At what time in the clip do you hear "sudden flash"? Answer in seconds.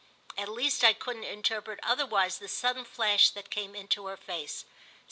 2.47-3.29